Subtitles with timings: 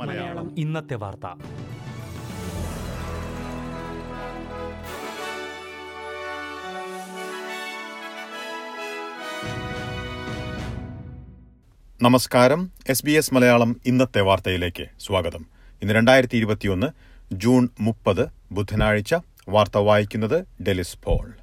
[0.00, 0.58] മലയാളം.
[0.58, 1.26] ഇന്നത്തെ വാർത്ത.
[12.02, 12.72] നമസ്കാരം.
[12.88, 15.46] എസ് ബി എസ് മലയാളം ഇന്നത്തെ വാർത്തയിലേക്ക് സ്വാഗതം.
[15.82, 16.86] ഇന്ന് രണ്ടായിരത്തി ഇരുപത്തിയൊന്ന്
[17.32, 19.14] ജൂൺ മുപ്പത് ബുധനാഴ്ച
[19.48, 21.34] വാർത്ത വായിക്കുന്നത് ഡെലിസ് പോൾ.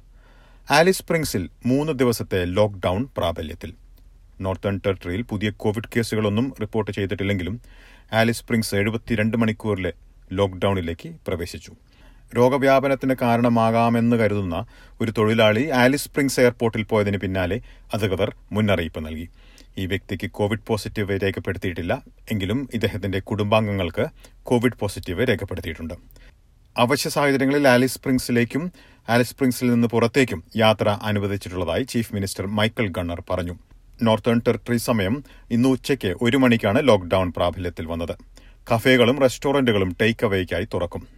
[0.70, 3.74] ആലിസ് സ്പ്രിംഗ്സിൽ മൂന്ന് ദിവസത്തെ ലോക്ക്ഡൌൺ പ്രാബല്യത്തിൽ.
[4.44, 7.60] നോർത്തേൺ ടെറിട്ടറിയിൽ പുതിയ കോവിഡ് കേസുകളൊന്നും റിപ്പോർട്ട് ചെയ്തിട്ടില്ലെങ്കിലും
[8.12, 9.92] ആലിസ് സ്പ്രിങ്സ് എഴുപത്തിരണ്ട് മണിക്കൂറിലെ
[10.32, 11.72] ലോക്ക്ഡൌണിലേക്ക് പ്രവേശിച്ചു.
[12.36, 14.66] രോഗവ്യാപനത്തിന് കാരണമാകാമെന്ന് കരുതുന്ന
[15.00, 17.60] ഒരു തൊഴിലാളി ആലിസ് സ്പ്രിങ്സ് എയർപോർട്ടിൽ പോയതിന് പിന്നാലെ
[17.94, 19.28] അധികൃതർ മുന്നറിയിപ്പ് നൽകി.
[19.78, 22.02] ഈ വ്യക്തിക്ക് കോവിഡ് പോസിറ്റീവ് രേഖപ്പെടുത്തിയിട്ടില്ല.
[22.30, 24.06] എങ്കിലും ഇദ്ദേഹത്തിന്റെ കുടുംബാംഗങ്ങൾക്ക്
[24.42, 25.94] കോവിഡ് പോസിറ്റീവ് രേഖപ്പെടുത്തിയിട്ടുണ്ട്.
[26.76, 28.72] അവശ്യ സാഹചര്യങ്ങളിൽ ആലിസ് സ്പ്രിങ്സിലേക്കും
[29.08, 33.56] ആലിസ് സ്പ്രിങ്സിൽ നിന്ന് പുറത്തേക്കും യാത്ര അനുവദിച്ചിട്ടുള്ളതായി ചീഫ് മിനിസ്റ്റർ മൈക്കൽ ഗണ്ണർ പറഞ്ഞു.
[34.04, 38.14] നോർത്തേൺ ടെറിട്ടറി സമയം ഇന്ന് ഉച്ചയ്ക്ക് ഒരു മണിക്കാണ് ലോക്ഡൌൺ പ്രാബല്യത്തിൽ വന്നത്.
[38.74, 41.08] കഫേകളും റെസ്റ്റോറന്റുകളും ടേക്ക് അവേക്കായി തുറക്കും.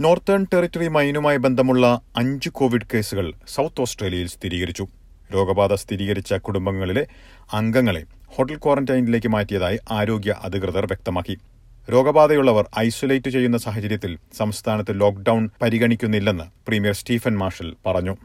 [0.00, 4.86] നോർത്തേൺ ടെറിട്ടറി മൈനുമായി ബന്ധമുള്ള അഞ്ച് കോവിഡ് കേസുകൾ സൗത്ത് ഓസ്ട്രേലിയയിൽ സ്ഥിരീകരിച്ചു.
[5.34, 7.06] രോഗബാധ സ്ഥിരീകരിച്ച കുടുംബങ്ങളിലെ
[7.52, 11.38] അംഗങ്ങളെ ഹോട്ടൽ ക്വാറന്റൈനിലേക്ക് മാറ്റിയതായി ആരോഗ്യ അധികൃതർ വ്യക്തമാക്കി.
[11.92, 18.16] രോഗബാധയുള്ളവർ ഐസൊലേറ്റ് ചെയ്യുന്ന സാഹചര്യത്തിൽ സംസ്ഥാനത്ത് ലോക്ഡൌൺ പരിഗണിക്കുന്നില്ലെന്ന് പ്രീമിയർ സ്റ്റീഫൻ മാർഷൽ പറഞ്ഞു.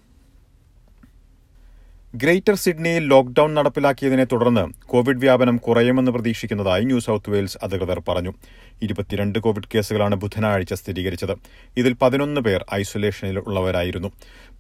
[2.24, 8.34] ഗ്രേറ്റർ സിഡ്നിയിൽ ലോക്ഡൌൺ നടപ്പിലാക്കിയതിനെ തുടർന്ന് കോവിഡ് വ്യാപനം കുറയുമെന്ന് പ്രതീക്ഷിക്കുന്നതായി ന്യൂ സൌത്ത് വെയിൽസ് അധികൃതർ പറഞ്ഞു.
[8.82, 11.36] ഇരുപത്തിരണ്ട് കോവിഡ് കേസുകളാണ് ബുധനാഴ്ച സ്ഥിരീകരിച്ചത്.
[11.78, 14.12] ഇതിൽ പതിനൊന്ന് പേർ ഐസൊലേഷനിൽ ഉള്ളവരായിരുന്നു.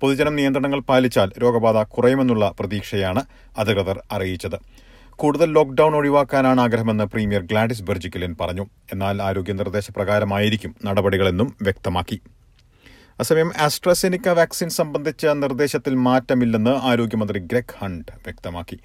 [0.01, 3.23] പൊതുജനം നിയന്ത്രണങ്ങൾ പാലിച്ചാൽ രോഗബാധ കുറയുമെന്നുള്ള പ്രതീക്ഷയാണ്
[3.57, 4.59] അധികൃതർ അറിയിച്ചത്.
[5.11, 8.65] കൂടുതൽ ലോക്ഡൌൺ ഒഴിവാക്കാനാണ് ആഗ്രഹമെന്ന് പ്രീമിയർ ഗ്ലാഡിസ് ബെർജിക്കലിൻ പറഞ്ഞു.
[8.93, 12.19] എന്നാൽ ആരോഗ്യ നിർദ്ദേശപ്രകാരമായിരിക്കും നടപടികളെന്നും വ്യക്തമാക്കി.
[13.19, 18.79] അസമയം ആസ്ട്രസെനിക്ക വാക്സിൻ സംബന്ധിച്ച നിർദ്ദേശത്തിൽ മാറ്റമില്ലെന്ന് ആരോഗ്യമന്ത്രി ഗ്രെഗ് ഹണ്ട് വ്യക്തമാക്കി.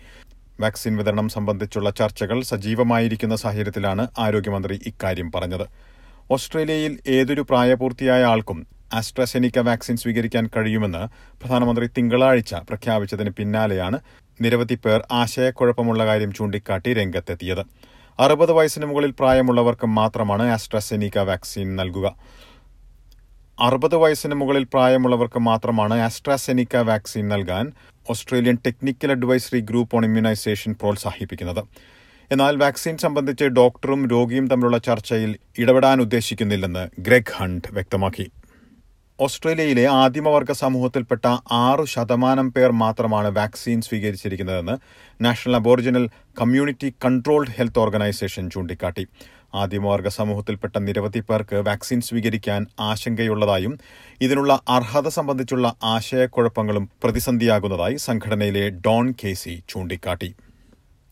[0.60, 5.66] വാക്സിൻ വിതരണം സംബന്ധിച്ചുള്ള ചർച്ചകൾ സജീവമായിരിക്കുന്ന സാഹചര്യത്തിലാണ് ആരോഗ്യമന്ത്രി ഇക്കാര്യം പറഞ്ഞത്.
[6.30, 11.02] ഓസ്ട്രേലിയയിൽ ഏതൊരു പ്രായപൂർത്തിയായ ആൾക്കും ആസ്ട്രസെനിക്ക വാക്സിൻ സ്വീകരിക്കാൻ കഴിയുമെന്ന്
[11.40, 14.00] പ്രധാനമന്ത്രി തിങ്കളാഴ്ച പ്രഖ്യാപിച്ചതിന് പിന്നാലെയാണ്
[14.40, 17.64] നിരവധി പേർ ആശയക്കുഴപ്പമുള്ള കാര്യം ചൂണ്ടിക്കാട്ടി രംഗത്തെത്തിയത്.
[18.20, 22.16] അറുപത് വയസ്സിന് മുകളിൽ പ്രായമുള്ളവർക്ക് മാത്രമാണ് ആസ്ട്രസെനിക്ക വാക്സിൻ നൽകുക.
[23.60, 27.72] അറുപത് വയസ്സിന് മുകളിൽ പ്രായമുള്ളവർക്ക് മാത്രമാണ് ആസ്ട്രാസെനിക്ക വാക്സിൻ നൽകാൻ
[28.10, 31.64] Australian Technical Advisory Group on Immunisation പ്രോത്സാഹിപ്പിക്കുന്നത്.
[32.32, 38.30] എന്നാൽ വാക്സിൻ സംബന്ധിച്ച് ഡോക്ടറും രോഗിയും തമ്മിലുള്ള ചർച്ചയിൽ ഇടപെടാൻ ഉദ്ദേശിക്കുന്നില്ലെന്ന് ഗ്രെഗ് ഹണ്ട് വ്യക്തമാക്കി.
[39.20, 44.76] ഓസ്ട്രേലിയയിലെ ആദിമവർഗ സമൂഹത്തിൽപ്പെട്ട ആറു ശതമാനം പേർ മാത്രമാണ് vaccine സ്വീകരിച്ചിരിക്കുന്നതെന്ന്
[45.24, 46.08] National Aboriginal
[46.40, 49.06] Community Controlled Health Organisation ചൂണ്ടിക്കാട്ടി.
[49.54, 53.78] ആദിമവർഗ സമൂഹത്തിൽപ്പെട്ട നിരവധി പേർക്ക് വാക്സിൻ സ്വീകരിക്കാൻ ആശങ്കയുള്ളതായും
[54.20, 60.34] ഇതിനുള്ള അർഹത സംബന്ധിച്ചുള്ള ആശയക്കുഴപ്പങ്ങളും പ്രതിസന്ധിയാകുന്നതായി സംഘടനയിലെ ഡോൺ കേസി ചൂണ്ടിക്കാട്ടി.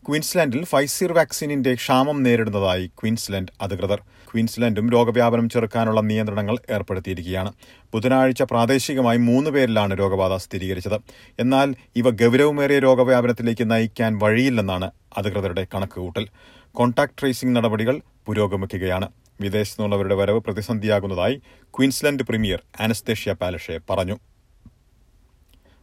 [0.09, 4.01] ക്വീൻസ്ലാൻഡിൽ ഫൈസിർ വാക്സിനിന്റെ ക്ഷാമം നേരിടുന്നതായി ക്വീൻസ്ലാൻഡ് അധികൃതർ.
[4.31, 7.53] ക്വീൻസ്ലാൻഡും രോഗവ്യാപനം ചെറുക്കാനുള്ള നിയന്ത്രണങ്ങൾ ഏർപ്പെടുത്തിയിരിക്കുകയാണ്.
[7.93, 11.01] ബുധനാഴ്ച പ്രാദേശികമായി മൂന്ന് പേരിലാണ് രോഗബാധ സ്ഥിരീകരിച്ചത്.
[11.39, 16.27] എന്നാൽ ഇവ ഗൌരവമേറിയ രോഗവ്യാപനത്തിലേക്ക് നയിക്കാൻ വഴിയില്ലെന്നാണ് അധികൃതരുടെ കണക്കുകൂട്ടൽ.
[16.71, 19.09] കോൺടാക്ട് ട്രേസിംഗ് നടപടികൾ പുരോഗമിക്കുകയാണ്.
[19.41, 24.17] വിദേശത്തുനിന്നുള്ളവരുടെ വരവ് പ്രതിസന്ധിയാകുന്നതായി ക്വീൻസ്ലൻഡ് പ്രീമിയർ അനസ്തേഷ്യ പാലഷെ പറഞ്ഞു.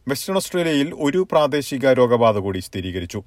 [0.07, 3.23] വെസ്റ്റേൺ ഓസ്ട്രേലിയയിൽ ഒരു പ്രാദേശിക രോഗബാധ കൂടി സ്ഥിരീകരിച്ചു.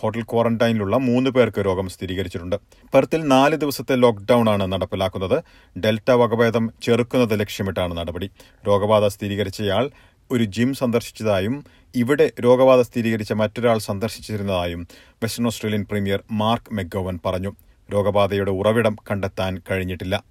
[0.00, 2.56] ഹോട്ടൽ ക്വാറന്റൈനിലുള്ള മൂന്ന് പേർക്ക് രോഗം സ്ഥിരീകരിച്ചിട്ടുണ്ട്.
[2.94, 5.42] പെർത്തിൽ നാല് ദിവസത്തെ ലോക്ക്ഡൗൺ ആണ് നടപ്പിലാക്കുന്നത്.
[5.80, 8.30] ഡെൽറ്റ വകഭേദം ചെറുക്കുന്നത് ലക്ഷ്യമിട്ടാണ് നടപടി.
[8.66, 9.90] രോഗബാധ സ്ഥിരീകരിച്ചയാൾ
[10.30, 11.64] ഒരു ജിം സന്ദർശിച്ചതായും
[11.94, 14.88] ഇവിടെ രോഗബാധ സ്ഥിരീകരിച്ച മറ്റൊരാൾ സന്ദർശിച്ചിരുന്നതായും
[15.22, 17.52] Western Australian premier Mark McGowan പറഞ്ഞു.
[17.92, 20.24] രോഗബാധയുടെ ഉറവിടം കണ്ടെത്താൻ കഴിഞ്ഞിട്ടില്ല.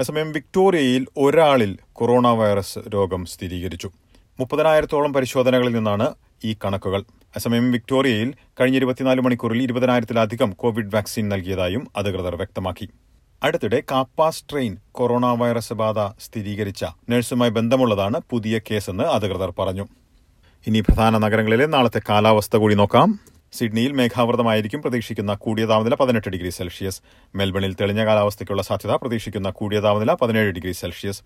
[0.00, 3.90] അസമയം വിക്ടോറിയയിൽ ഒരാളിൽ കൊറോണ വൈറസ് രോഗം സ്ഥിരീകരിച്ചു.
[4.40, 7.04] മുപ്പതിനായിരത്തോളം പരിശോധനകളിൽ നിന്നാണ് ഈ കണക്കുകൾ.
[7.36, 12.88] അസമയം വിക്ടോറിയയിൽ കഴിഞ്ഞ ഇരുപത്തിനാല് മണിക്കൂറിൽ ഇരുപതിനായിരത്തിലധികം കോവിഡ് വാക്സിൻ നൽകിയതായും അധികൃതർ വ്യക്തമാക്കി.
[13.42, 19.88] അടുത്തിടെ കാപ്പ സ്ട്രെയിൻ കൊറോണ വൈറസ് ബാധ സ്ഥിരീകരിച്ച നഴ്സുമായി ബന്ധമുള്ളതാണ് പുതിയ കേസെന്ന് അധികൃതർ പറഞ്ഞു.
[20.66, 23.31] ഇനി പ്രധാന നഗരങ്ങളിലെ നാളത്തെ കാലാവസ്ഥ കൂടി നോക്കാം.
[23.52, 27.00] സിഡ്നിയിൽ മേഘാവൃതമായിരിക്കും പ്രതീക്ഷിക്കുന്ന കൂടിയ താപനില പതിനെട്ട് ഡിഗ്രി സെൽഷ്യസ്.
[27.34, 31.20] മെൽബണിൽ തെളിഞ്ഞ കാലാവസ്ഥയ്ക്കുള്ള സാധ്യത പ്രതീക്ഷിക്കുന്ന കൂടിയ താപനില പതിനേഴ് ഡിഗ്രി സെൽഷ്യസ്.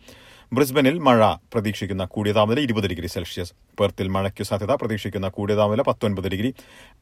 [0.52, 3.52] ബ്രിസ്ബനിൽ മഴ പ്രതീക്ഷിക്കുന്ന കൂടിയ താപനില ഇരുപത് ഡിഗ്രി സെൽഷ്യസ്.
[3.80, 6.54] പെർത്തിൽ മഴയ്ക്കു സാധ്യത പ്രതീക്ഷിക്കുന്ന കൂടിയ താപനില പത്തൊൻപത് ഡിഗ്രി.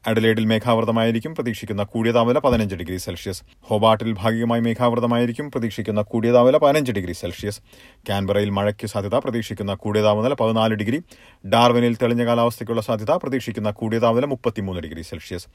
[0.07, 3.43] അഡലേഡിൽ മേഘാവൃതമായിരിക്കും പ്രതീക്ഷിക്കുന്ന കൂടിയ താപനില പതിനഞ്ച് ഡിഗ്രി സെൽഷ്യസ്.
[3.61, 7.61] ഹോബാട്ടിൽ ഭാഗികമായി മേഘാവൃതമായിരിക്കും പ്രതീക്ഷിക്കുന്ന കൂടിയ താപനില പതിനഞ്ച് ഡിഗ്രി സെൽഷ്യസ്.
[8.09, 11.01] കാൻബറയിൽ മഴയ്ക്കു സാധ്യത പ്രതീക്ഷിക്കുന്ന കൂടിയ താപനില പതിനാല് ഡിഗ്രി.
[11.49, 15.47] ഡാർവിനിൽ തെളിഞ്ഞ കാലാവസ്ഥയ്ക്കുള്ള സാധ്യത പ്രതീക്ഷിക്കുന്ന കൂടിയ താപനില മുപ്പത്തിമൂന്ന് ഡിഗ്രി സെൽഷ്യസ്.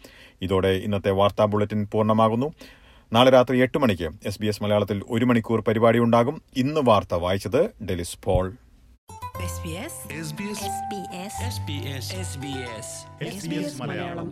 [0.43, 2.53] ഇതോടെ ഇന്നത്തെ വാർത്താ ബുള്ളറ്റിൻ പൂർണമാകുന്നു.
[3.13, 7.85] നാളെ രാത്രി എട്ട് മണിക്ക് എസ് ബി എസ് മലയാളത്തിൽ ഒരു മണിക്കൂർ പരിപാടി ഉണ്ടാകും ഇന്ന് വാർത്ത വായിച്ചത്
[7.85, 8.53] ഡെലിസ് പോൾ.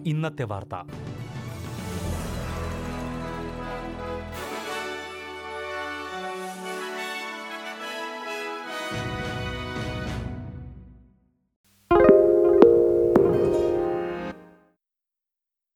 [0.06, 0.74] ഇന്നത്തെ വാർത്ത.